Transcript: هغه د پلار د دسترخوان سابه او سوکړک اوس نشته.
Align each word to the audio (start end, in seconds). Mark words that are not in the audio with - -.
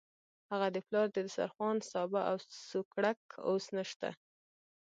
هغه 0.51 0.67
د 0.75 0.77
پلار 0.87 1.07
د 1.11 1.17
دسترخوان 1.27 1.77
سابه 1.91 2.21
او 2.29 2.35
سوکړک 2.69 3.19
اوس 3.49 3.65
نشته. 3.77 4.09